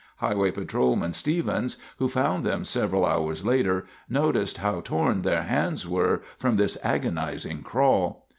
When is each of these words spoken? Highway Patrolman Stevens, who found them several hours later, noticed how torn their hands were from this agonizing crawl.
Highway 0.17 0.49
Patrolman 0.49 1.13
Stevens, 1.13 1.77
who 1.99 2.07
found 2.07 2.43
them 2.43 2.65
several 2.65 3.05
hours 3.05 3.45
later, 3.45 3.85
noticed 4.09 4.57
how 4.57 4.79
torn 4.81 5.21
their 5.21 5.43
hands 5.43 5.87
were 5.87 6.23
from 6.39 6.55
this 6.55 6.75
agonizing 6.81 7.61
crawl. 7.61 8.25